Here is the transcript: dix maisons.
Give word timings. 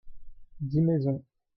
dix 0.61 0.81
maisons. 0.81 1.23